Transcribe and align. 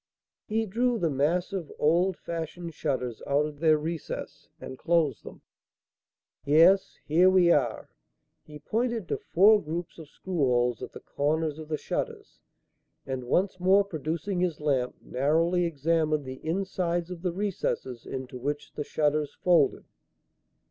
He 0.47 0.65
drew 0.65 0.97
the 0.97 1.11
massive, 1.11 1.71
old 1.77 2.17
fashioned 2.17 2.73
shutters 2.73 3.21
out 3.27 3.45
of 3.45 3.59
their 3.59 3.77
recess 3.77 4.49
and 4.59 4.75
closed 4.75 5.23
them. 5.23 5.43
"Yes, 6.43 6.97
here 7.05 7.29
we 7.29 7.51
are." 7.51 7.87
He 8.43 8.57
pointed 8.57 9.07
to 9.09 9.19
four 9.19 9.61
groups 9.61 9.99
of 9.99 10.09
screw 10.09 10.39
holes 10.39 10.81
at 10.81 10.93
the 10.93 11.01
corners 11.01 11.59
of 11.59 11.67
the 11.67 11.77
shutters, 11.77 12.39
and, 13.05 13.25
once 13.25 13.59
more 13.59 13.83
producing 13.83 14.39
his 14.39 14.59
lamp, 14.59 14.95
narrowly 15.03 15.65
examined 15.65 16.25
the 16.25 16.43
insides 16.43 17.11
of 17.11 17.21
the 17.21 17.31
recesses 17.31 18.07
into 18.07 18.39
which 18.39 18.73
the 18.73 18.83
shutters 18.83 19.35
folded. 19.43 19.85